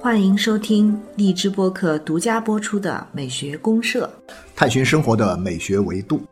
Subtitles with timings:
[0.00, 4.10] 欢迎收听荔枝播客独家播出的《美学公社》，
[4.56, 6.22] 探寻生活的美学维度。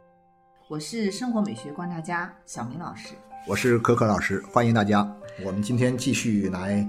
[0.68, 3.10] 我是生活美学观察家小明老师，
[3.46, 5.06] 我是可可老师，欢迎大家。
[5.44, 6.88] 我们今天继续来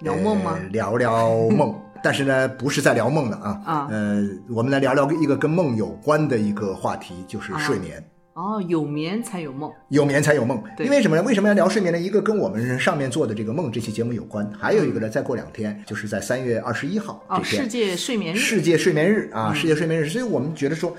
[0.00, 0.52] 聊梦吗？
[0.54, 3.62] 呃聊聊梦， 但是呢，不是在聊梦了啊。
[3.66, 8.02] 啊呃，我们来聊聊一个跟梦有关的一个话题，就是睡眠。
[8.36, 9.72] 哦，有眠才有梦。
[9.88, 11.22] 有眠才有梦，对因为什么呢？
[11.22, 11.98] 为什么要聊睡眠呢？
[11.98, 18.38] 一个跟我们上面做的这个梦这期节目有关，还有一个呢，再过两天就是在三月二十一号哦，这天，世界睡眠日。
[18.38, 20.94] 世界睡眠日啊，嗯世界睡眠日，所以我们觉得说，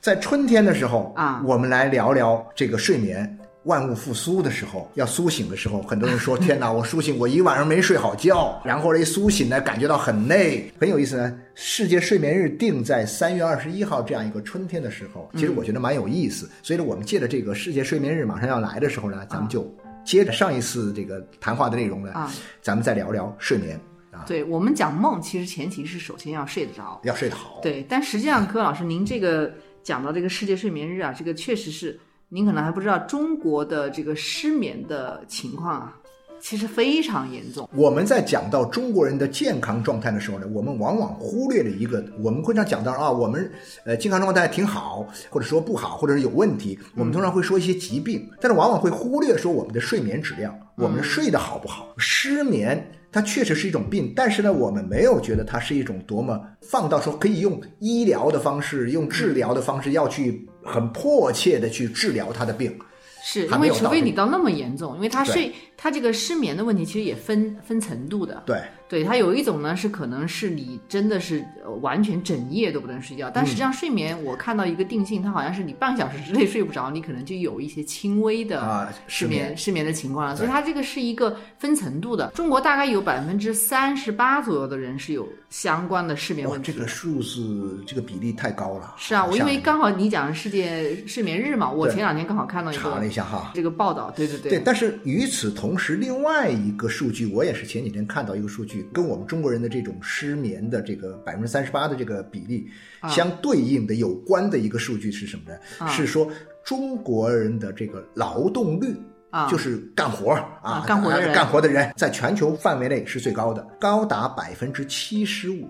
[0.00, 3.38] 在春天的时候啊我们来聊聊这个睡眠。
[3.64, 16.48] 万物复苏的时候，要苏醒的时候，很多人说：“天哪，我苏醒，我一晚上没睡好觉，然后呢，一苏醒呢，感觉到很累，很有意思呢。”世界睡眠日定在三月二十一号这样一个春天的时候，其实我觉得蛮有意思。
[16.62, 19.70] 所以呢，我们借着这个世界睡眠日马上要来的时候呢，咱们就
[20.04, 23.78] 接着上一次这个谈话的内容呢，啊咱们再聊聊睡眠
[24.10, 26.98] 啊，对我们讲梦，其实前提是首先要睡得着。
[27.04, 27.60] 要睡得好。
[27.62, 32.00] 对，但实际上，柯老师，您这个讲到这个世界睡眠日啊，这个确实是
[32.32, 35.96] 您可能还不知道，中国的这个失眠的情况啊，
[36.40, 37.68] 其实非常严重。
[37.74, 43.50] 我们在讲到中国人的健康状态的时候呢，我们往往忽略了一个，我们会常讲到啊，我们
[43.84, 51.88] 呃健康状态挺好，或者说不好，或者是有问题，我们通常会说一些疾病，但是往往会忽略说我们的睡眠质量，我们睡得好不好。
[51.98, 62.78] 失眠它确实是一种病，但是呢，我们没有觉得它是一种多么放到说可以用医疗的方式、用治疗的方式要去很迫切的去治疗他的病。
[63.22, 68.42] 是因为除非你到那么严重，因为他睡他这个失眠的问题其实也分分程度的。
[68.44, 80.36] 对，对，它有一种呢是可能是你真的是呃完全整夜都不能睡觉，但实际上睡眠我看到一个定性，它好像是你半小时之内睡不着，你可能就有一些轻微的啊失失眠眠失眠的情况了。
[80.36, 82.30] 所以对它这个是一个分程度的。
[82.34, 86.70] 中国大概有百分之三十八左右的人是有相关的失眠，问题。
[86.70, 88.96] 这个数字这个比例太高了。
[88.98, 93.52] 是啊，我因为刚好你讲世界睡眠日嘛，我前两天刚好看到一个查了一下哈。
[93.54, 102.68] 这个报道，对对对对，但是与此同时，另外一个数据，我也是前几天看到一个数据，跟我们中国人的这种失眠的这个百分之三十八的这个比例
[103.08, 105.58] 相对应的有关的一个数据是什么呢？
[105.78, 106.30] 啊是说
[106.64, 108.94] 中国人的这个劳动率。
[109.30, 115.68] 啊就是干活儿啊干活的人干活的人在全球范围内是最高的，高达百分之七十五。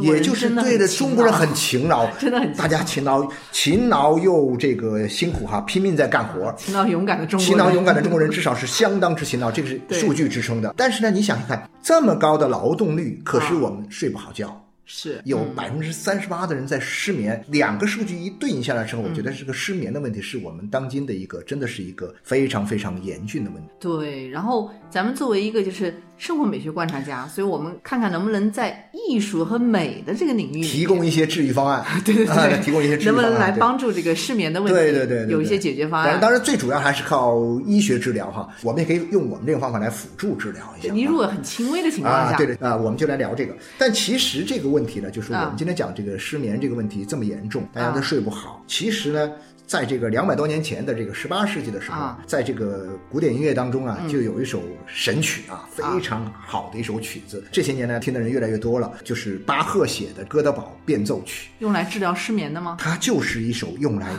[0.00, 6.52] 也就是对的， 很勤劳中国人很勤劳，真的很大家勤劳，勤劳又这个辛苦哈，拼命在干活。
[6.58, 10.74] 勤劳勇敢的中国人，勤劳勇敢的中国人至少是相当之勤劳，这个是数据支撑的。
[10.76, 17.42] 但是呢，你想想看，这么高的劳动率，可是我们睡不好觉，是有嗯百分之三十八的人在失眠。
[17.48, 23.68] 两个数据一对应下来之后，我觉得这个失眠的问题是我们当今的一个真的是一个非常非常严峻的问题。
[23.78, 34.78] 对，然后咱们作为一个就是生活美学观察家，所以我们看看能不能在艺术和美的这个领域提供一些治愈方案，对对啊对， 提供一些治愈能不方案，对能来帮助这个失眠的问题？
[34.78, 36.04] 对对对对，有一些解决方案。
[36.04, 40.94] 当然，当然最主要还是靠医学治疗哈，我们也可以用我们这个方法来辅助治疗一下。
[40.94, 43.52] 你如果很轻微的情况啊，下，对的啊，我们就来聊这个。
[43.76, 48.62] 但其实这个问题呢，就是我啊们今天讲这个失眠这个问题这么严重，大家啊都睡不好。
[48.68, 49.32] 其实呢，
[49.66, 57.42] 在这个两百多年前的这个十八世纪的时候，在这个古典音乐当中啊，就有一首神曲啊，非常好的一首曲子。
[57.50, 61.48] 这些年呢，听的人越来越多了，就是巴赫写的《哥德堡变奏曲》。
[61.60, 62.76] 用来治疗失眠的吗？
[62.78, 64.10] 它就是一首用来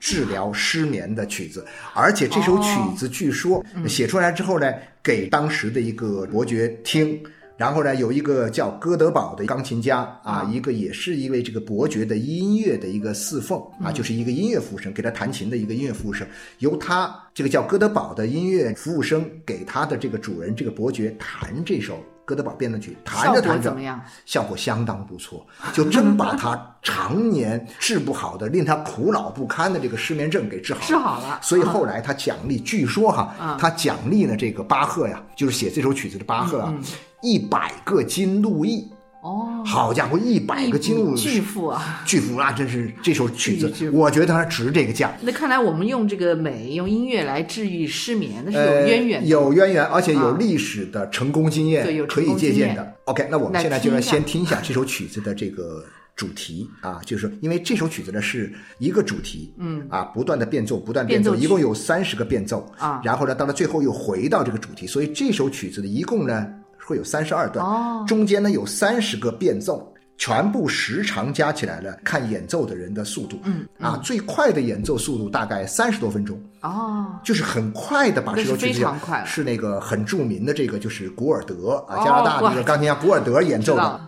[0.00, 1.64] 治疗失眠的曲子，
[1.94, 7.22] 而且这首曲子据说写出来之后呢，给当时的一个伯爵听。
[7.56, 16.26] 然后呢，有一个叫哥德堡的钢琴家啊，一个也是一位这个伯爵的音乐的一个侍奉啊，就是一个音乐服务生，给他弹琴的一个音乐服务生，
[16.58, 23.98] 由他这个叫哥德堡的音乐服务生给他的这个主人这个伯爵弹这首哥德堡变奏曲，弹着弹着怎么样？
[24.26, 30.86] 效果相当不错，就真把他常年治不好的、令他苦恼不堪的这个失眠症给治好了。
[30.86, 36.74] 治好了所以后来他奖励，据说哈，啊他奖励了这个巴赫呀，就是写这首曲子的巴赫啊，
[37.22, 38.90] 一百个金路易。
[39.26, 42.00] 哦，好家伙，一百个金巨富啊！
[42.06, 42.52] 巨富啊！
[42.52, 45.12] 真是这首曲子我觉得它值这个价。
[45.20, 49.26] 那看来我们用这个美、用音乐来治愈失眠，那是呃，有渊源的。
[49.26, 52.94] 有渊源，而且有啊历史的成功经验，对有可以借鉴的。
[53.06, 55.84] OK，那我们现在就来听一下先听一下这首曲子的这个
[56.14, 66.46] 主题啊， 就是说因为这首曲子呢是一个主题，嗯啊，不断的变奏，不断变奏，变奏一共有三十个变奏啊然后呢，到了最后又回到这个主题，所以这首曲子的一共呢
[66.86, 69.92] 会有三十二段，哦中间呢有三十个变奏。
[70.18, 73.38] 全部时长加起来了，看演奏的人的速度。
[73.44, 84.00] 嗯啊，最快的演奏速度大概三十多分钟，哦，就是很快的把这首曲子常快了是那个很著名的这个就是古尔德啊，哦加拿大那个钢琴家古尔德演奏的。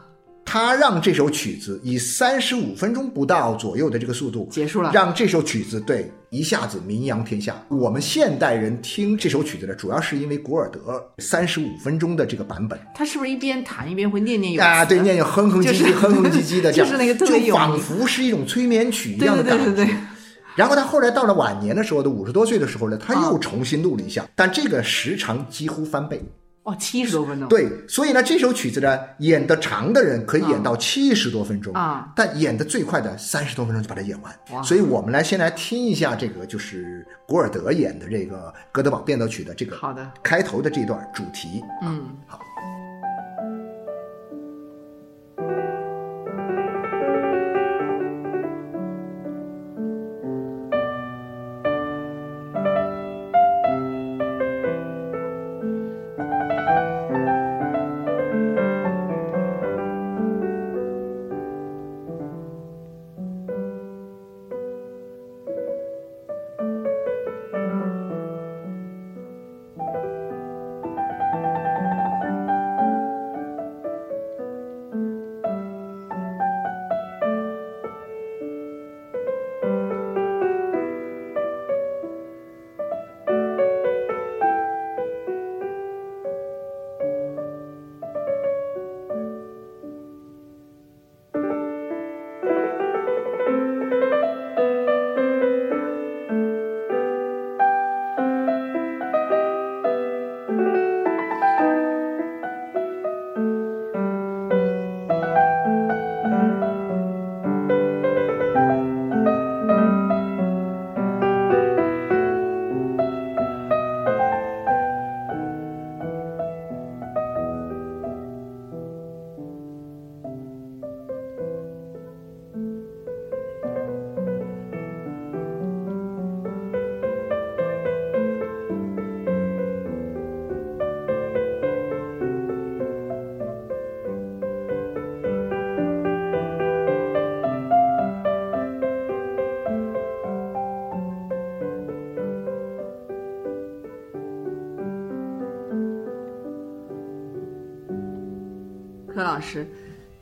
[0.50, 7.54] 他让这首曲子以三十五分钟不到左右的这个速度结束了让这首曲子对一下子名扬天下。
[7.68, 12.80] 我们现代人听这首曲子呢，主要是因为古尔德三十五分钟的这个版本。
[12.94, 14.66] 他是不是一边弹一边会念念有词？
[14.66, 19.64] 啊，对，念念哼哼唧唧、就是哼哼唧唧的 这样，就是那个特别有仿佛是一种催眠曲一样的感觉。
[19.66, 19.96] 对对对对，
[20.56, 26.22] 然后他后来到了晚年的时候，的五十多岁的时候呢，他又啊重新录了一下，但这个时长几乎翻倍。
[26.68, 27.48] 哦，七十多分钟。
[27.48, 34.30] 对，所以呢，这首曲子呢，演的长的人可以演到七十多分钟啊，但演的最快的三十多分钟就把它演完。
[34.52, 41.64] 哇所以我们来先来听一下这个，就是古尔德演的这个哥德堡变奏曲的这个好的，开头的这段主题。
[41.82, 42.38] 嗯，好。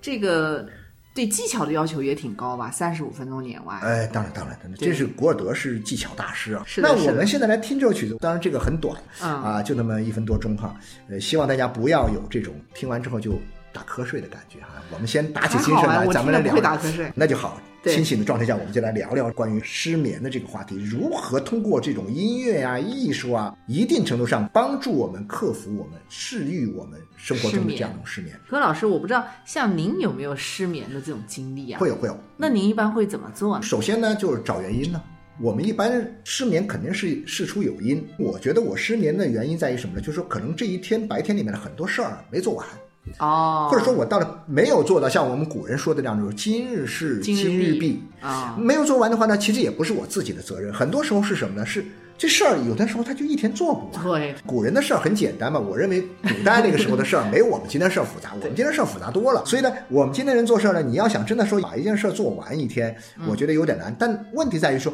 [0.07, 0.65] 这个
[1.13, 2.71] 对技巧的要求也挺高吧？
[2.71, 3.81] 三十五分钟演完。
[3.81, 6.65] 哎，当然，当然，当然，这是古尔德是技巧大师啊。
[6.77, 10.77] 那我们现在来听这首曲子，当然这个很短，嗯啊，就那么一分多钟哈。
[11.09, 13.37] 呃，希望大家不要有这种听完之后就
[13.77, 14.83] 打瞌睡的感觉哈。
[14.91, 17.61] 我们先打起精神来，啊咱们来聊会打瞌睡那就好。
[17.85, 28.35] 清醒的状态下，我们就来聊聊关于失眠的这个话题，如何通过这种音乐啊、艺术啊，一定程度上帮助我们克服我们、治愈我们生活中的这样一种失眠。
[28.49, 31.79] 何老师，我不知道像您有没有失眠的这种经历啊？
[31.79, 32.19] 会有，会有。
[32.37, 33.63] 那您一般会怎么做呢？
[33.63, 35.01] 首先呢，就是找原因呢。
[35.41, 38.05] 我们一般失眠肯定是事出有因。
[38.19, 40.01] 我觉得我失眠的原因在于什么呢？
[40.01, 42.67] 就是说可能这一天白天里面的很多事儿没做完，
[43.19, 48.03] 哦，或者说我到了没有做到像我们古人说的那样，就是今日事今日毕毕。
[48.21, 50.73] 啊，没有做完的话呢，其实也不是我自己的责任。
[50.73, 51.65] 很多时候是什么呢？
[51.65, 51.85] 是
[52.19, 54.03] 这事儿有的时候他就一天做不完。
[54.03, 59.45] 对，古人的事儿很简单嘛，我认为古代那个时候的事儿没有我们今天事儿复杂， 我们今天事儿复杂多了。
[59.45, 62.97] 所以呢，我们今天人做事儿呢，你要想真的说把一件事儿做完一天，
[63.29, 63.95] 我觉得有点难。
[63.99, 64.93] 但问题在于说，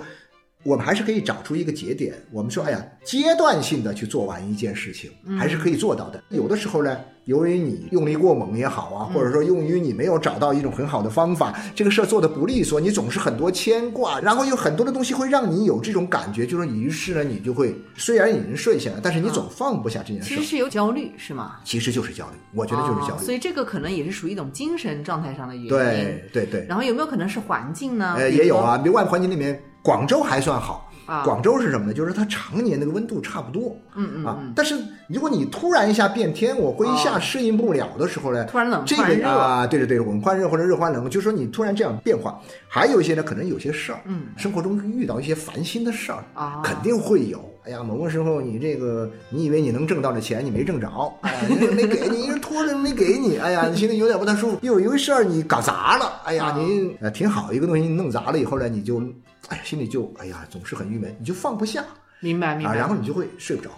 [0.62, 6.22] 我们还是可以找出一个节点，我们说，哎呀，阶段性的去做完一件事情，还是可以做到的。
[6.28, 21.56] 有的时候呢，由于你用力过猛也好啊，或者说用于你没有找到一种很好的方法，这个事儿做的不利索，你总是很多牵挂，然后有很多的东西会让你有这种感觉，就是于是呢，你就会虽然已经睡下了，但是你总放不下这件事其实，是有焦虑是吗？
[21.64, 23.12] 其实就是焦虑，我觉得就是焦虑。
[23.14, 25.68] 哦所以这个可能也是属于一种精神状态上的原因。
[25.68, 28.14] 对对对，然后有没有可能是环境呢？
[28.16, 30.88] 呃，也有啊，比如外部环境里面，广州还算好。
[31.04, 31.92] 啊广州是什么呢？
[31.92, 34.38] 就是它常年那个温度差不多，嗯嗯啊。
[34.54, 42.40] 但是如果你突然一下变天，我会一下哦适应不了的时候呢，突然冷热个啊，对对对，冷换热或者热换冷，就是说你突然这样变化。
[42.68, 47.44] 还有一些呢，可能有些事儿，嗯，生活中遇到一些烦心的事儿，啊肯定会有。
[47.64, 50.88] 哎呀，某个时候你这个，你以为你能挣到的钱，你没挣着，
[51.22, 54.58] 哎呀，人家没给你，人拖着没给你， 哎呀，你心里有点不太舒服。
[54.62, 59.02] 又有一个事儿你搞砸了，哎呀，啊你呃挺好一个东西，你弄砸了以后呢，你就，
[59.52, 61.84] 哎呀，心里就哎呀总是很郁闷，你就放不下
[62.20, 62.72] 明白明白。
[62.72, 63.70] 啊，然后你就会睡不着。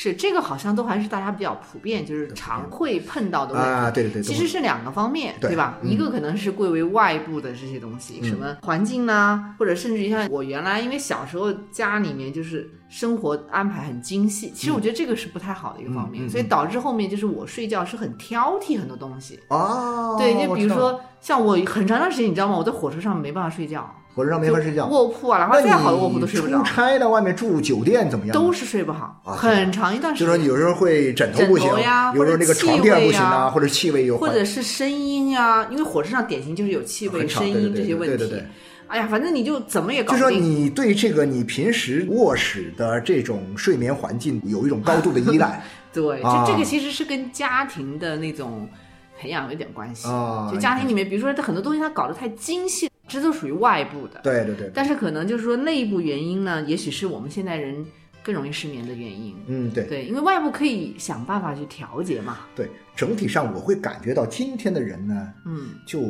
[0.00, 3.68] 是这个好像都还是大家比较普遍，就是常会碰到的问题。
[3.68, 5.76] 啊，对对对，其实是两个方面，对吧？
[5.82, 19.40] 嗯一个可能是归为外部的这些东西，嗯什么环境啦，或者甚至于像我原来因为小时候家里面就是生活安排很精细，其实我觉得这个是不太好的一个方面，所以导致后面就是我睡觉是很挑剔很多东西。
[19.48, 22.56] 哦，对，就比如说像我很长段时间，你知道吗？
[22.56, 28.34] 我在火车上没办法睡觉，火车上没法睡觉，卧铺啊，哪怕再好的卧铺都睡不着你出，差到外面住酒店怎么样？
[28.34, 30.26] 都是睡不好，啊很长一段时间。
[30.26, 38.16] 就是说有时候会枕头不行枕头呀，有时候那个床垫不行啊，或者气味有或者是声音啊、因为火车上典型就是有气味、声音这些问题。
[38.16, 38.46] 对对对
[38.88, 40.30] 哎呀，反正你就怎么也搞就说。
[40.30, 45.62] 你对这个你平时卧室的这种睡眠环境有一种高度的依赖
[45.94, 48.68] 对，啊就这个其实是跟家庭的那种
[49.20, 50.08] 培养有点关系。
[50.08, 54.20] 啊，就家庭里面，比如说他很多东西他搞得太精细，这都属于外部的。
[54.22, 57.84] 对对对，但是可能就是说内部原因呢，也许是我们现代人
[58.22, 59.34] 更容易失眠的原因。
[59.46, 62.40] 嗯对对，因为外部可以想办法去调节嘛。
[62.54, 66.00] 对，整体上我会感觉到今天的人呢，嗯，就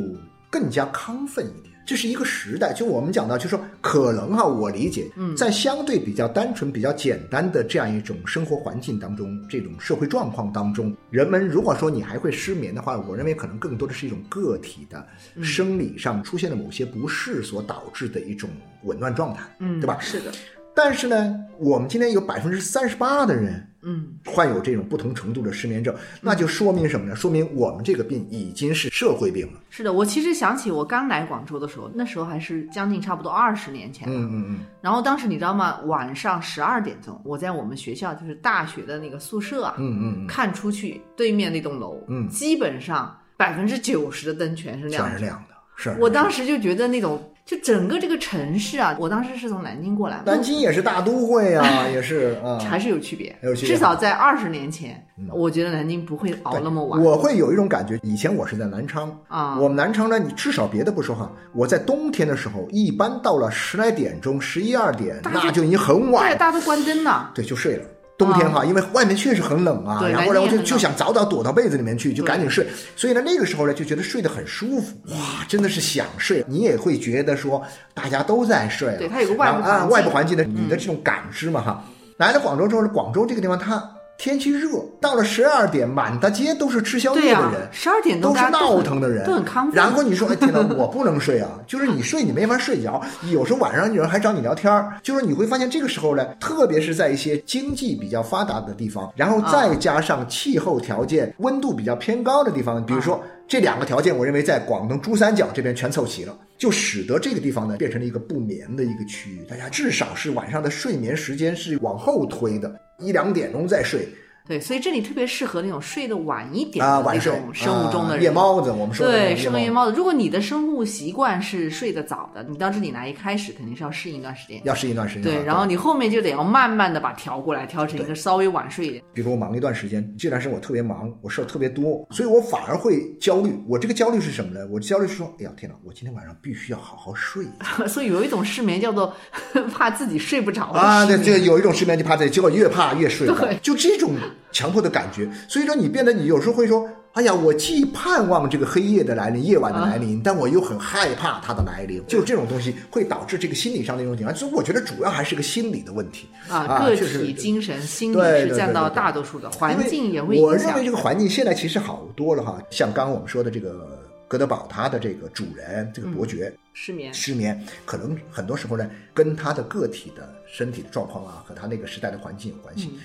[0.49, 1.73] 更加亢奋一点。
[1.89, 5.35] 这是一个时代，就我们讲到，就说可能哈，我理解，嗯。
[5.35, 15.03] 在相对比较单纯、比较简单的这样一种生活环境当中，这种社会状况当中，人们如果说你还会失眠的话，我认为可能更多的是一种个体的
[15.33, 15.43] 嗯。
[15.43, 18.47] 生理上出现的某些不适所导致的一种
[18.83, 19.97] 紊乱状态，嗯，对吧？
[19.99, 20.31] 是的，
[20.75, 27.15] 但是呢，我们今天有百分之三十八的人嗯，患有这种不同程度的失眠症，那就说明什么呢？
[27.15, 29.59] 说明我们这个病已经是社会病了。
[29.69, 29.93] 是的。
[29.93, 34.13] 我其实想起我刚来广州的时候，那时候还是将近差不多二十年前了。
[34.13, 35.79] 嗯嗯嗯，然后当时你知道吗？
[35.85, 45.09] 晚上十二点钟，我在我们学校就是大学的那个宿舍啊，嗯嗯嗯，看出去对面那栋楼，嗯基本上百分之九十的灯全是亮着。
[45.11, 45.95] 全是亮的，是。
[45.99, 52.59] 我当时就觉得那种，就整个这个城市啊，我当时是从南京过来，南京也是大都会啊，也是 啊。
[52.59, 55.03] 还是有区别，有区别至少在二十年前，
[55.33, 59.57] 我觉得南京不会熬那么晚我会有一种感觉，以前我是在南昌啊。
[59.59, 67.31] 我们南昌呢，你至少别的不说哈，我在冬天的时候，一般到了十来点钟、十一二点，那就已经很晚对，晚，大家都关灯了。
[67.33, 67.83] 对，就睡了。
[68.19, 72.67] 冬天哈，因为外面确实很冷啊，然后呢，我就就想早早躲到被子里面去，就赶紧睡。
[72.93, 76.43] 所以呢，那个时候呢，就觉得睡得很舒服，哇，真的是想睡。
[76.45, 81.81] 你也会觉得说，大家都在睡了，对它有个外部环境嗯外部环境的你的这种感知嘛哈。
[82.17, 83.81] 来了广州之后呢，广州这个地方它
[84.19, 84.67] 天气热，
[84.99, 89.71] 到了十二点，满大街都是吃宵夜的人，，十二点钟都是闹腾的人，都很亢奋。
[89.71, 91.49] 然后你说，哎天哪，我不能睡啊！
[91.65, 114.07] 就是你睡你没法睡着，有时候晚上有人还找你聊天儿，就是你会发现这个时候呢，特别是在一些经济比较发达的地方，然后再加上气候条件、温度比较偏高的地方，比如说这两个条件，我认为在广东珠三角这边全凑齐了，就使得这个地方呢变成了一个不眠的一个区域，大家至少是晚上的睡眠时间是往后推的，一两点钟再睡。
[114.49, 118.17] 对，所以这里特别适合那种睡得晚一点啊，的那种生物钟的。
[118.17, 119.95] 夜猫子，我们说的对，适合夜猫子。
[119.95, 124.59] 如果你的生物习惯是睡得早的，你到这里来一开始肯定是要适应一段时间。
[124.63, 125.37] 要适应一段时间啊。
[125.37, 129.03] 对，然后你后面就得要慢慢的把调过来，调成一个稍微晚睡一点。
[129.13, 133.55] 比如说我忙一段时间，这段时间我特别忙，我事儿特别多，所以我反而会焦虑。
[133.67, 134.67] 我这个焦虑是什么呢？
[134.71, 137.45] 我焦虑是说，哎呀天哪，我今天晚上必须要好好睡
[137.87, 139.13] 所以有一种失眠叫做
[139.71, 141.05] 怕自己睡不着啊！
[141.05, 144.13] 对，这有一种失眠就怕这，结果越怕越睡不就这种
[144.51, 145.29] 强迫的感觉。
[145.47, 152.05] 所以说你变得你有时候会说，哎呀，我既盼望这个黑夜的来临、夜晚的来临，但我又很害怕它的来临。
[152.07, 154.33] 就这种东西会导致这个心理上的一种紧张。
[154.35, 160.85] 所以我觉得主要还是个心理的问题啊，个体、精神、心理是占到大多数的，环境也会影响我认为。
[160.85, 172.91] 这个环境现在其实好多了哈，像刚刚我们说的这个哥德堡，他的这个主人这个伯爵、失眠，失眠，可能很多时候呢跟他的个体的身体的状况啊和他那个时代的环境有关系。
[172.93, 172.99] 嗯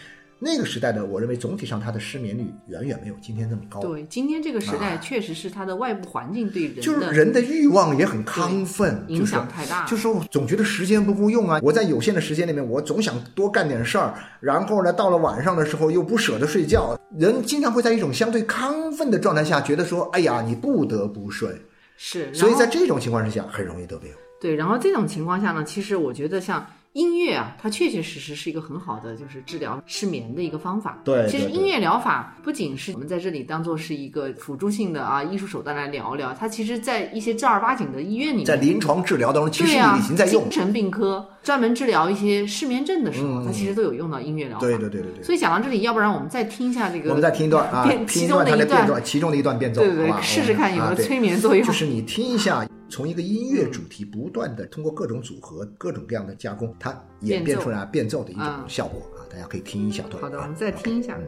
[0.45, 3.81] 那个时代的，我认为总体上他的失眠率远远没有今天这么高。
[3.81, 11.61] 对，今天这个时代确实是它的外部环境对人啊就是人的欲望也很亢奋，影响太大了就是我总觉得时间不够用啊。
[11.63, 16.95] 我在有限的时间里面，我总想多干点事儿，然后呢，到了晚上的时候又不舍得睡觉。
[17.19, 21.49] 人经常会在一种相对亢奋的状态下，觉得说，哎呀，你不得不睡。
[21.97, 24.11] 是，所以在这种情况之下，很容易得病。
[24.41, 31.01] 对，然后这种情况下呢，其实我觉得像音乐啊，它确确实实是一个很好的就是治疗失眠的一个方法。
[31.05, 40.53] 对其实音乐疗法不仅是我们在这里当做是一个辅助性的啊艺术手段来聊聊，它其实在一些正儿八经的医院里面，在临床治疗当中，其实已经在用精。
[40.53, 44.65] 神病科专门治疗一些失眠症的时候，它其实都有用到音乐疗法。
[44.65, 45.25] 嗯对对对对对。
[45.25, 59.27] 所以讲到这里，要不然我们再听一下这个，我们再听一段啊，其一段它的变中的一段奏，其中的一段变奏，对对对，试试看有没有催眠作用就是你听一下，从一个音乐主题不断的通过各种组合、各种各样的加工，它演变出来变奏的一种嗯效果啊！
[59.29, 60.23] 大家可以听一小段。
[60.23, 61.19] 好的，啊我们再听一下。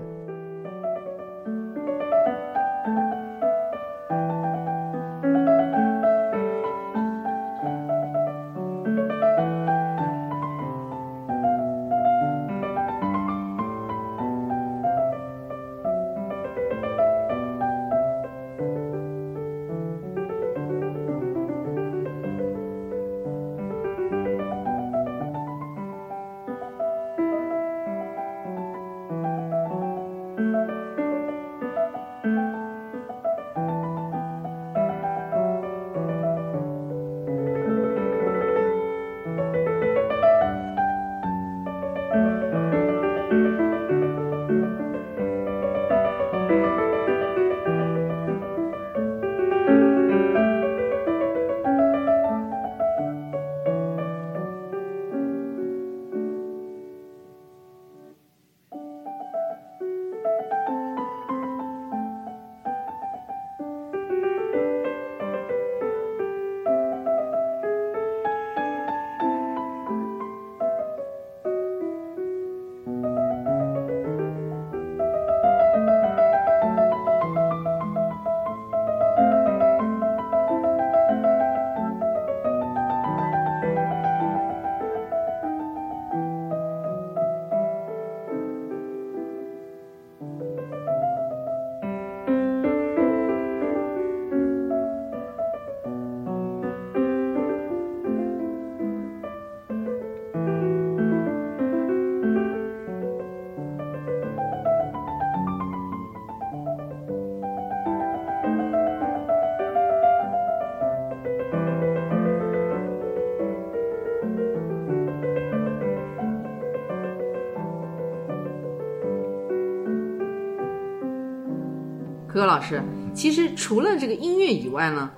[122.37, 122.83] 葛老师，
[123.15, 125.11] 其实除了这个音乐以外呢，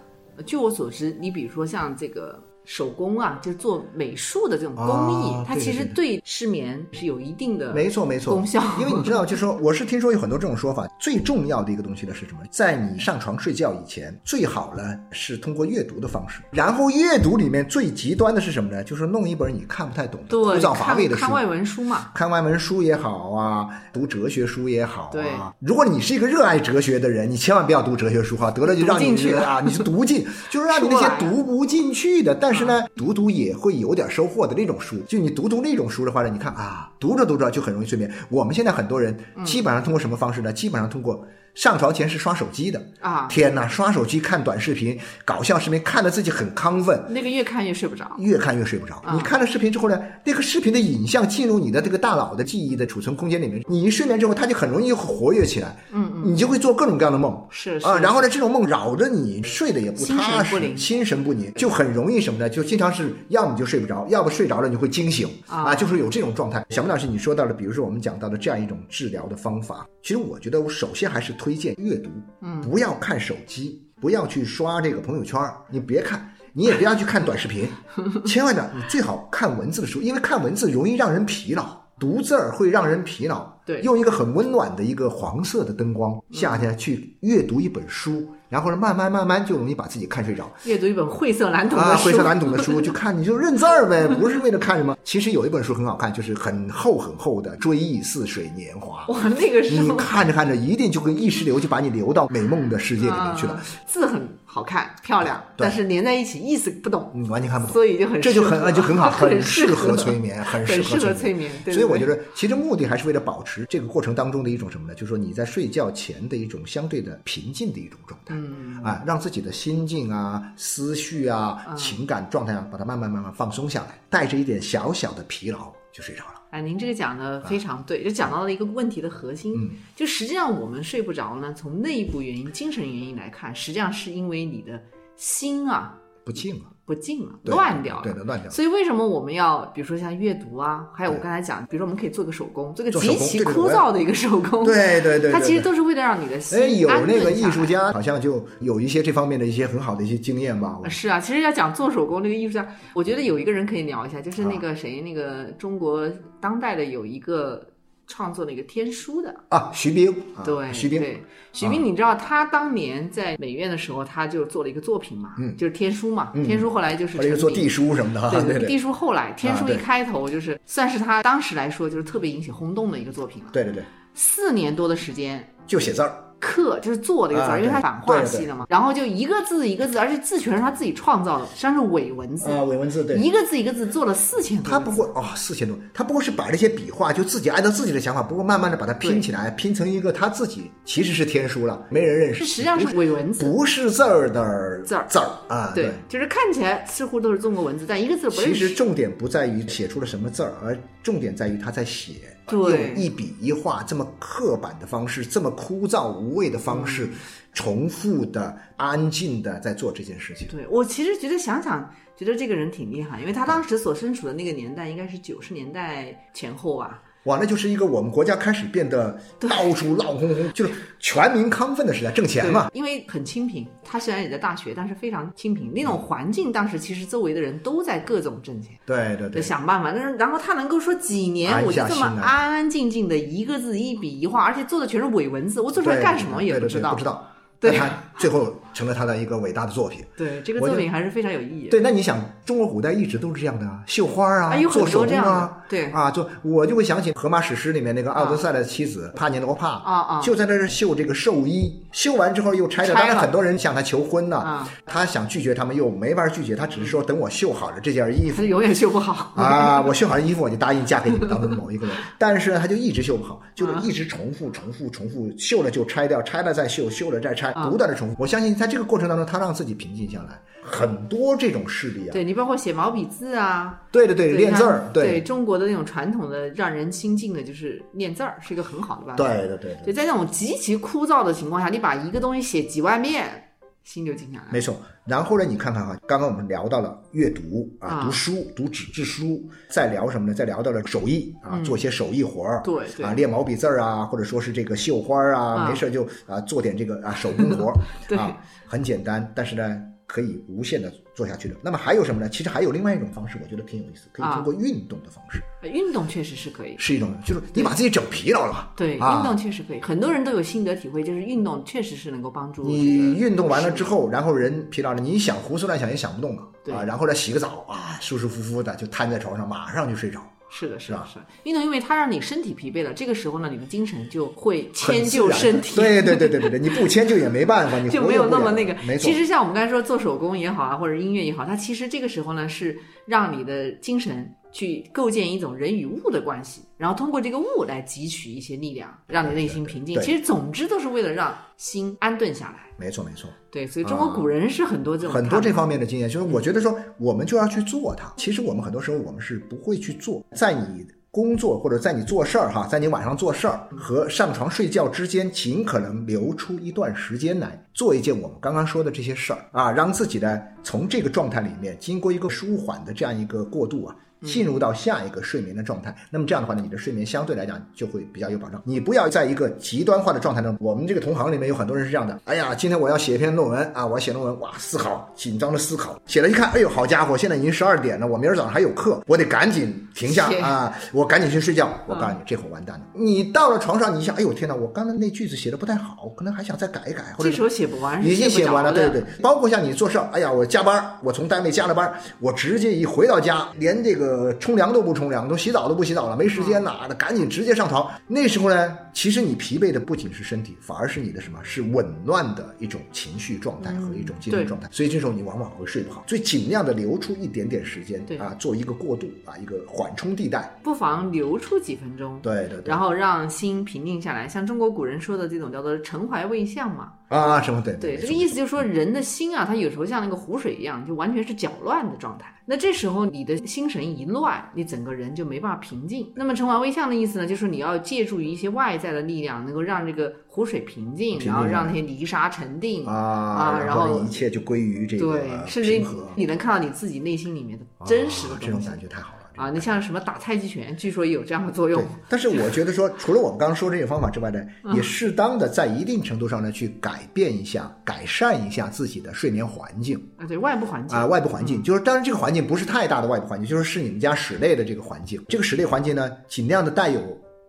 [0.46, 8.62] 据我所知，你比如说像这个手工啊，就是做美术的这种工艺，啊它其实对失眠是有一定的没错没错功效。
[8.78, 12.40] 因为你知道，就是说， 我是听说有很多这种说法，最重要的一个东西呢是什么？
[12.50, 16.43] 在你上床睡觉以前，最好呢是通过阅读的方式。
[16.50, 18.84] 然后阅读里面最极端的是什么呢？
[18.84, 21.36] 就是弄一本你看不太懂的、枯对，燥乏味的书看看。
[21.38, 25.54] 外文书嘛，看外文书也好啊，读哲学书也好对啊。
[25.58, 34.97] 如果你是一个热爱哲学的人，你千万不要读哲学书哈，得了就让你进去啊，你就读进， 就是让你那些读不进去的，但是呢，啊读读也会有点收获的那种书。
[35.06, 38.10] 就你读读那种书的话呢，你看啊，读着读着就很容易睡眠。
[38.28, 40.52] 我们现在很多人嗯基本上通过什么方式呢？
[40.52, 41.26] 基本上通过
[41.58, 42.80] 上床前是刷手机的。
[43.00, 47.04] 啊，天哪，刷手机看短视频、搞笑视频，看得自己很亢奋。
[47.10, 48.08] 那个越看越睡不着。
[48.18, 48.94] 越看越睡不着。
[49.04, 55.76] 啊你看了视频之后呢，那个视频的影像进入你的这个大脑的记忆的储存空间里面，你一睡眠之后，它就很容易活跃起来。
[55.90, 57.36] 嗯嗯，你就会做各种各样的梦。
[57.50, 62.49] 是是啊，然后呢，这种梦扰着你，睡得也不踏实，心神不宁，就很容易什么呢？
[62.49, 66.64] 就经常是要么就睡不着，要不睡着了你会惊醒啊就是有这种状态。
[66.71, 76.32] 小明老师，你说到了，比如说我们讲到的这样一种治疗的方法，其实我觉得我首先还是推荐阅读，嗯，不要看手机，不要去刷这个朋友圈，你别看。
[76.54, 77.69] 你也不要去看短视频，
[78.26, 83.47] 千万的，你最好看文字的书，因为看文字容易让人疲劳，读字儿会让人疲劳。
[83.65, 90.50] 对用一个很温暖的一个黄色的灯光，夏天去阅读一本书，然后呢，慢慢慢慢就容易把自己看睡着。
[90.65, 94.97] 阅读一本晦涩难懂的啊，书，灰色蓝懂的书，就看你就认字儿呗，不是为了看什么。
[95.04, 99.04] 其实有一本书很好看，就是很厚很厚的《追忆似水年华》。
[99.13, 107.75] 哇，那个时你看着看着，一定就跟意识流就把你流到美梦的世界里面去了啊，字很好看漂亮，但是连在一起意思不懂，你完全看不懂。
[107.75, 114.95] 所以就很这就很就很好， 很适合催眠，很很适合合催眠对对对所以我觉得，其实目的还是为了保持这个过程当中的一种什么呢？
[114.95, 126.34] 就是说你在睡觉前的一种相对的平静的一种状态，嗯啊，让自己的心境啊、思绪啊、情感状态啊，把它慢慢慢慢放松下来，带着一点小小的疲劳就睡着了。
[126.50, 129.54] 哎，您这个讲的非常对，就讲到了一个问题的核心。
[129.54, 134.82] 嗯就实际上我们睡不着呢，从内部原因、精神原因来看，实际上是因为你的
[135.16, 135.94] 心啊
[136.28, 138.02] 不静了，不静了，对乱掉了。
[138.02, 138.50] 对的，乱掉了。
[138.50, 150.78] 所以为什么我们要，比如说像阅读啊，还有我刚才讲，比如说我们可以做个手工，做个极其枯燥的一个手工，对对对，它其实都是为了让你的心哎，有那个艺术家好像就有一些这方面的一些很好的一些经验吧。
[150.91, 156.06] 是啊，其实要讲做手工那个艺术家，我觉得有一个人可以聊一下，就是啊那个谁，那个中国
[156.43, 157.67] 当代的有一个
[158.08, 159.32] 创作了一个天书的。
[159.50, 165.56] 啊，徐冰，啊、对，徐冰，对，徐冰，你知道他当年在美院的时候，他就做了一个作品嘛，嗯。
[165.56, 168.66] 就是天书嘛，天书后来就是成名或者一个做地书什么的哈，对对对。
[168.66, 173.50] 地书后来天书一开头就是算是他当时来说就是特别引起轰动的一个作品了。
[173.52, 183.16] 对对对，四年多的时间就写字儿，刻就是做这个字因为他对版画系的嘛，然后就一个字一个字，而且字全是他自己创造的，实际上是伪文字，啊，伪文字对。
[183.16, 184.78] 一个字一个字做了四千多他。
[184.78, 195.06] 不过哦，四千多，他不过是把这些笔画就自己按照自己的想法，不过慢慢的把它拼起来，拼成一个他自己其实是天书了，没人认识，这实际上是伪文字，不是字儿的字儿。
[195.08, 198.54] 字儿啊，对，就是看起来似乎都是中国文字，但一个字不认识。
[198.54, 207.13] 其实重点不在于写出了什么字儿，而重点在于他在写，对用一笔一画这么刻板的方式，这么枯燥无味的方式，嗯
[207.54, 210.47] 重复的、安静的在做这件事情。
[210.49, 217.02] 对我其实觉得想想，觉得这个人挺厉害，因为他当时所身处的那个年代应该是九十年代前后吧。
[217.28, 222.71] 哇，那就是一个我们国家开始变得到处闹哄哄，就是全民亢奋的时代，挣钱嘛。
[222.73, 225.71] 因为很清贫，他虽然也在大学，但是非常清贫。
[225.75, 229.93] 那种环境，当时其实周围的人都在各种挣钱，对对对，想办法。
[229.93, 236.91] 但是然后他能够说几年我就这么安安静静的一个字一笔一画，而且做的全是伪文字，我做出来干什么也不知道。
[236.91, 237.32] 对不知道。
[237.60, 237.76] 对
[238.19, 240.04] 最后成了他的一个伟大的作品。
[240.17, 241.69] 对这个作品还是非常有意义。
[241.69, 258.43] 对，那你想，中国古代一直都是这样的啊，绣花啊，啊做手啊，对啊，做我就会想起荷马史诗里面那个奥德赛的妻子帕涅罗帕啊啊就在那儿绣这个寿衣，绣完之后又拆掉，当然很多人向他求婚呢，啊他想拒绝他们又没法拒绝，他只是说等我绣好了这件衣服他。
[258.43, 259.33] 就永远绣不好。
[259.37, 261.95] 啊，我绣好了衣服，我就答应嫁给你们当中的某一个人。
[262.19, 268.16] 但是呢，他就一直绣不好，就是一直重复、重复、重复，绣了就拆掉，拆了再绣，绣了再拆，不断的重复。
[268.18, 270.38] 我相信在这个过程当中，他让自己平静下来。
[270.71, 279.25] 很多这种事例啊，对你包括写毛笔字啊，对对对，练字儿像，对中国的那种传统的让人亲近的，就是练字儿，是一个很好的办法。
[279.25, 283.48] 对对对对，就在那种极其枯燥的情况下，你把一个东西写几万遍，
[283.88, 284.44] 心就静下来。
[284.52, 284.76] 没错。
[285.06, 290.34] 然后呢，你看看哈，刚刚我们聊到了阅读啊，啊读书，读纸质书，再聊什么呢？
[290.34, 297.74] 再聊到了手艺啊，做一些手艺活儿，嗯对对啊，练毛笔字儿啊，或者说是这个绣花儿啊，啊没事儿就啊做点这个啊手工活儿
[298.06, 299.82] 对啊，很简单，但是呢。
[300.10, 301.57] 可以无限的做下去的。
[301.61, 302.28] 那么还有什么呢？
[302.28, 306.76] 其实还有另外一种方式，我觉得挺有意思，可以啊通过运动的方式，啊运动确实是可以。
[306.78, 308.69] 是一种，就是你把自己整疲劳了嘛。
[308.76, 321.21] 对，啊运动确实可以，很多人都有心得体会，就是运动确实是能够帮助这个你运动完了之后，然后人疲劳了，你想胡思乱想也想不动了，对啊，然后再洗个澡啊，舒舒服服的就瘫在床上，马上就睡着，是的，是的是。
[321.45, 328.75] 运动，因为它让你身体疲惫了，这个时候呢，你的精神就会迁就身体，对对对对对对，你不迁就也没办法，你 就没有那么那个。
[328.87, 329.15] 没错其。
[329.15, 340.00] 实像我们刚才说做手工也好啊，或者音乐也好，它其实这个时候呢是让你的精神去构建一种人与物的关系，然后通过这个物来汲取一些力量，让你内心平静。
[340.00, 342.67] 其实总之都是为了让心安顿下来。
[342.78, 348.13] 没错没错，对，所以中国古人是很多这种很多这方面的经验，就是我觉得说我们就要去做它。
[348.17, 363.97] 其实我们很多时候我们是不会去做，在你工作或者在你做事儿哈，在你晚上做事儿和上床睡觉之间，尽可能留出一段时间来做一件我们刚刚说的这些事儿啊，让自己呢从这个状态里面经过一个舒缓的这样一个过渡啊。
[364.25, 368.61] 进入到下一个睡眠的状态，那么这样的话呢，你的睡眠相对来讲就会比较有保障。
[368.65, 381.69] 你不要在一个极端化的状态中，我们这个同行里面有很多人是这样的，哎呀，今天我要写一篇论文啊，我要写论文，哇，思考，紧张的思考，写了一看，哎呦，好家伙，现在已经十二点了，我明儿早上还有课，我得赶紧停下 啊，我赶紧去睡觉。
[381.87, 382.85] 我告诉你，这会儿完蛋了。
[382.95, 394.07] 你到了床上，你想，哎呦天哪，我刚才那句子写的不太好，可能还想再改一改，或者这时候写不完，已经写完了，对对对，包括像你做事儿，哎呀，我加班，我从单位加了班，我直接一回到家，连这个
[394.38, 397.90] 冲凉都不冲凉，都洗澡都不洗澡了，没时间了，那赶紧直接上床。
[398.06, 401.38] 那时候呢，其实你疲惫的不仅是身体，反而是你的什么？
[401.42, 404.68] 是紊乱的一种情绪状态和一种精神状态。
[404.71, 410.58] 所以这时候你往往会睡不好，所以尽量的留出一点点时间对啊，做一个过渡啊，一个缓冲地带。
[410.62, 414.28] 不妨留出几分钟，对对对然后让心平静下来。
[414.28, 422.26] 像中国古人说的这种叫做沉怀未相嘛，啊，什么对对，这个意思就是说，人的心啊，它有时候像那个湖水一样，就完全是搅乱的状态。
[422.50, 426.11] 那这时候你的心神一乱，你整个人就没办法平静。
[426.15, 435.84] 那么成王微相的意思呢，就是你要借助于一些外在的力量，能够让这个湖水平静，平静然后让那些泥沙沉定啊，然后后一切就归于这个对，甚至。
[436.17, 439.50] 你能看到你自己内心里面的真实的啊这种感觉太好了啊。
[439.50, 451.62] 你像什么打太极拳，据说也有这样的作用对。，但是我觉得说，除了我们刚刚说这些方法之外呢，嗯也适当的在一定程度上呢，去改变一下、改善一下自己的睡眠环境啊，对外部环境啊，外部环境。
[451.62, 455.22] 就是当然这个环境不是太大的外部环境，就是是你们家室内的这个环境。
[455.28, 457.00] 这个室内环境呢，尽量的带有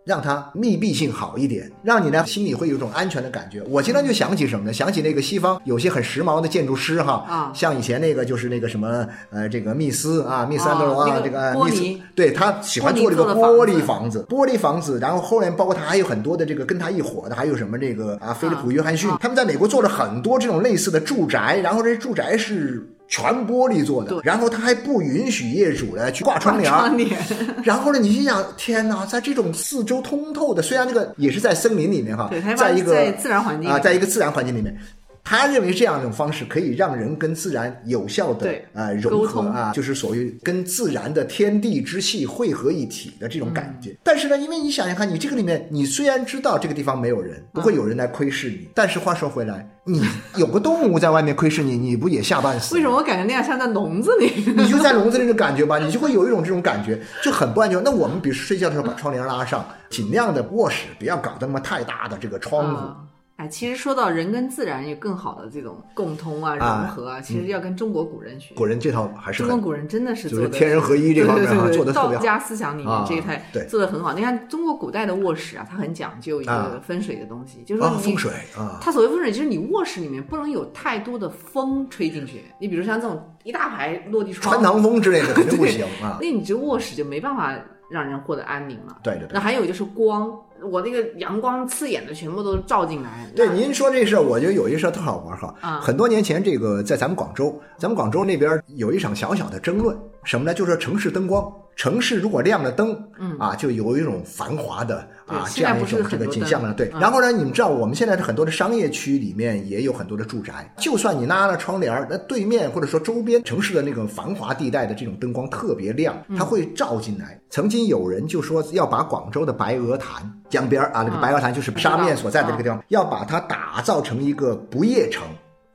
[0.04, 3.62] 让它密闭性好一点，让你呢心里会有一种安全的感觉。
[3.68, 4.72] 我经常就想起什么呢？
[4.72, 22.86] 想起那个西方有些很时髦的建筑师哈，啊像以前那个就是那个什么呃，这个密斯啊，密斯安德罗啊，这个密斯，对他喜欢做这个玻璃房子，玻璃房子，然后后面包括他还有很多的这个跟他一伙的，还有什么这个啊，菲利普约翰逊，他们在美国做了很多这种类似的住宅，然后这住宅是。
[23.10, 27.18] 全玻璃做的，然后他还不允许业主呢去挂窗帘，窗帘，
[27.64, 34.74] 然后呢，你心想，天哪，在这种四周通透的，虽然这个也是在森林里面哈在一个在自然环境啊，里在一个自然环境里面。
[35.22, 43.96] 他认为这样一种方式可以让人跟自然有效的对呃融合啊，就是所谓跟自然的天地之气汇合一体的这种感嗯觉。
[44.02, 50.02] 但是呢，因为你想想看，你这个里面，你虽然知道这个地方没有人，不会有人来窥视你，但是话说回来，你
[50.36, 52.74] 有个动物在外面窥视你，你不也吓半死？
[52.74, 54.32] 为什么我感觉那样像在笼子里？
[54.56, 57.80] 你就在笼子里的感觉吧， 你就会有一种这种感觉，就很不安全。
[57.84, 62.76] 那我们比如睡觉的时候把窗帘拉上，尽量的卧室不要搞得那么太大的这个窗户。
[62.76, 62.96] 啊
[63.40, 68.54] 哎，其实说到人跟自然有更好的这种共通啊、啊融合啊，其实要跟中国古人学。
[68.54, 74.12] 古人这套还是中国古人真的是就做的是天人合一这方面哈对对对对做的特别好道家思想里面啊这一块对做的很好。
[74.12, 82.44] 你看中国古代的卧室啊，它很讲究一啊个风水的东西，就是说啊，风水啊，它所谓风水，就是你卧室里面不能有太多的风吹进去。
[82.58, 86.18] 你比如像这种一大排落地窗穿，堂风之类的 肯定不行啊。
[86.20, 88.98] 那你这卧室就没办法让人获得安宁了。
[89.02, 89.30] 对对对。
[89.32, 90.30] 那还有就是光，
[90.62, 93.30] 我那个阳光刺眼的全部都照进来。
[93.34, 95.54] 对，您说这事儿，我觉得有一事儿特好玩哈。
[95.60, 100.54] 啊很多年前，这个在咱们广州，咱们广州那边有一场小小的争论，什么呢？
[100.54, 106.74] 就是城市灯光，城市如果亮了灯，嗯啊，就有一种繁华的啊这样一种这个景象呢。
[106.76, 117.40] 对，嗯然后呢，你们知道我们现在的很多的商业区里面也有很多的住宅，就算你拉了窗帘儿，那对面或者说周边城市的那个繁华地带的这种灯光特别亮，嗯它会照进来。
[117.48, 125.22] 曾经有人就说要把广州的白鹅潭江边啊，那个嗯白鹅潭就是沙面所在的这个地方，要把它打造成一个不夜城。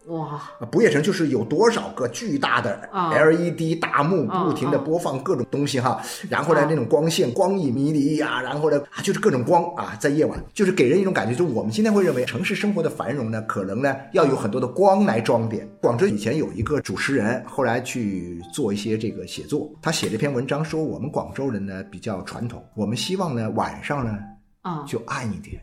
[0.08, 3.12] 哇，啊，不夜城就是有多少个巨大的啊。
[3.13, 6.68] LED 大幕，啊不停的播放各种东西哈，然后呢啊。
[6.70, 15.68] 那种光线光影迷离呀，然后呢啊就是各种光啊，在夜晚就是给人一种感觉，就我们今天会认为城市生活的繁荣呢，可能呢要有很多的光来装点。
[15.82, 24.18] 广州以前有一个主持人，后来去做一些这个写作，他写了一篇文章说，我们广州人呢比较传统，我们希望呢晚上呢
[24.62, 25.62] 啊，就暗一点。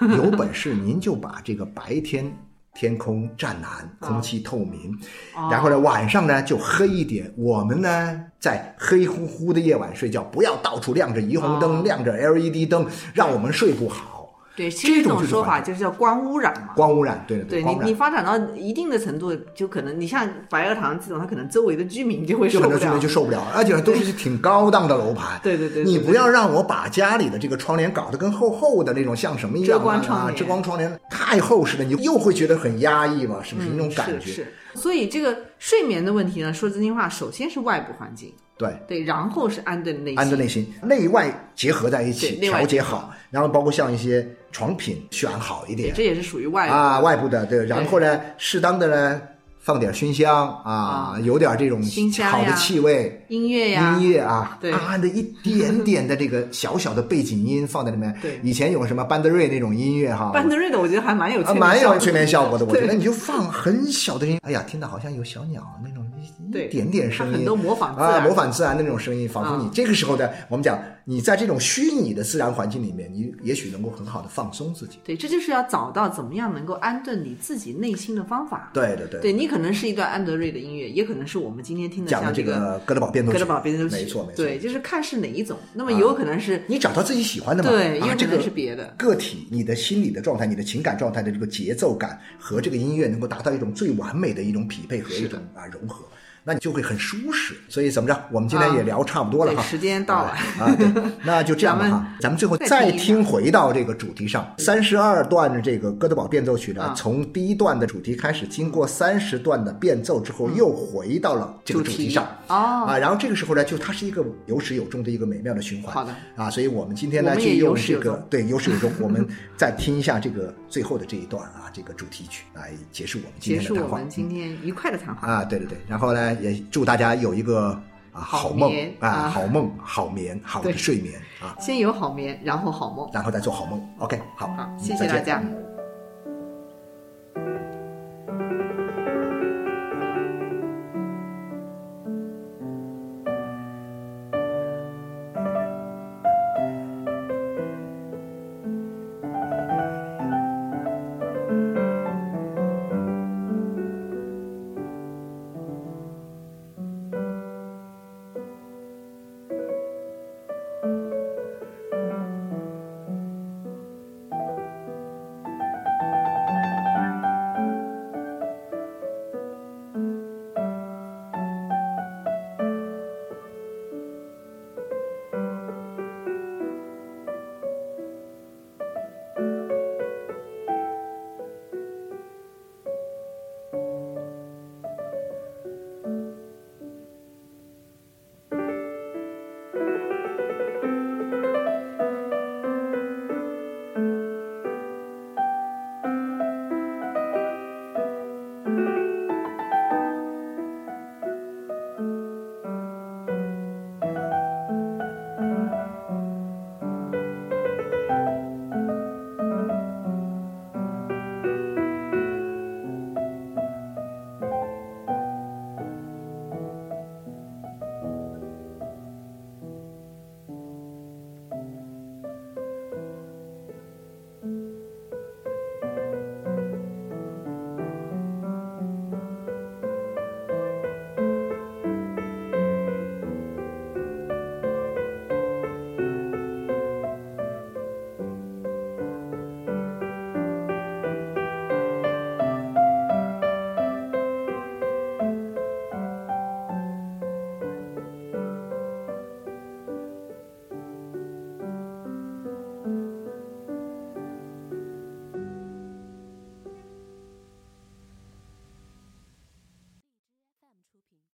[0.00, 2.30] 有本事您就把这个白天
[2.74, 4.92] 天空湛蓝，空气透明，
[5.36, 7.32] 哦然后呢晚上呢就黑一点。
[7.36, 14.13] 我们呢在黑乎乎的夜晚睡觉，不要到处亮着霓虹灯、哦亮着 LED 灯，让我们睡不好。
[14.56, 16.74] 对，其实这种说法就是叫光污染嘛。
[16.76, 23.08] 光污染，对对你，光污染你发展到一定的程度，就可能你像白鹅塘这种，它可能周围的居民就会受不了就很多居民就。
[23.08, 25.38] 受不了，而且都是挺高档的楼盘。
[25.42, 34.16] 对对对对对你不要让我把家里的这个窗帘搞得跟厚厚的那种像什么一样遮光啊窗帘遮光窗帘太厚实了，你又会觉得很压抑嘛，是不是那种感觉？
[34.16, 38.68] 嗯是是，所以这个睡眠的问题呢，说真心话，首先是外部环境，对。
[38.88, 40.18] 对，然后是安顿内心。
[40.18, 45.92] 安顿内心，内外结合在一起，调节好，然后包括像一些床品选好一，点。
[45.92, 46.72] 这也是属于外部。
[46.72, 49.20] 啊，外部的对，然后呢，适当的呢
[49.58, 51.82] 放点熏香啊啊，有点这种
[52.30, 53.24] 好的气味。
[53.28, 54.70] 音乐呀，音乐啊，对。
[54.70, 58.16] 暗暗的一点点的这个小小的背景音放在里面。
[58.22, 58.38] 对。
[58.44, 62.64] 以前有什么班德瑞那种音乐哈，班德瑞的，我觉得还蛮有蛮有催眠效果的。
[62.66, 62.86] 我觉对。
[62.86, 66.08] 得你就放很小的声音，哎呀，听到好像有小鸟那种
[66.52, 69.70] 一点点声音，它很多模仿自啊，模仿自然的那种声音，仿佛你啊。
[69.74, 74.98] 这个时候的，我们讲你在这种虚拟的自然环境里面，你也许能够很好的放松自己。
[75.04, 78.70] 对，这就是要找到怎么样能够安顿你自己内心的方法。
[78.72, 85.58] 对对对，对你可能是一段安德瑞的音乐，也可能是我们今天听的讲的这个个哥德堡变奏曲，哥德堡变奏曲，没错没错，对，就是看是哪一种。
[85.74, 88.94] 那么有可能是你找到自己喜欢的嘛，对，啊，有可能这个是别的。
[88.96, 96.06] 个体你的心理的状态、你的情感状态的这个节奏感和这个音乐能够达到一种最完美的一种匹配和一种啊融合，
[96.44, 97.54] 那你就会很舒适。
[97.68, 100.86] 所以怎么着，我们今天也聊差不多了哈，对时间到了啊，啊对，
[101.24, 112.24] 那就这样吧 哈，咱们最后再再听回到这个主题上，三十二段的这个哥德堡变奏曲呢啊，从第一段的主题开始，经过三十段的变奏之后，又回到了这个主题上。
[112.48, 115.94] 哦，啊，然后这个时候呢，就它是一个有始有终的一个美妙的循环。
[115.94, 119.26] 好的啊，所以我们今天呢就用这个对有始有终， 我们
[119.56, 123.96] 再听一下这个最后的这一段啊，这个主题曲来结束我们今天的谈话。
[123.96, 125.26] 我们今天愉快的谈话。
[125.26, 127.68] 啊，对对对，然后呢，也祝大家有一个
[128.12, 133.08] 啊好好梦啊，啊好梦、好眠、 好的睡眠啊，先有好眠，然后好梦。
[133.12, 133.80] 然后再做好梦。
[133.98, 135.42] OK，好，好，嗯谢谢大家。